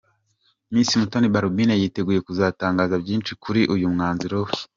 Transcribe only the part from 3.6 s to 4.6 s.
uyu mwanzuro we.